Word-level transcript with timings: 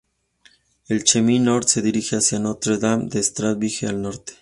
El 0.87 1.03
chemin 1.03 1.43
North 1.43 1.67
se 1.67 1.83
dirige 1.83 2.15
hacia 2.15 2.39
Notre-Dame-de-Stanbridge 2.39 3.85
al 3.85 4.01
norte. 4.01 4.33